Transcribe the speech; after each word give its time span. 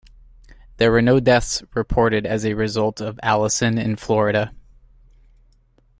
There 0.77 0.91
were 0.91 1.03
no 1.03 1.19
deaths 1.19 1.61
reported 1.75 2.25
as 2.25 2.43
a 2.43 2.55
result 2.55 3.01
of 3.01 3.19
Allison 3.21 3.77
in 3.77 3.97
Florida. 3.97 4.51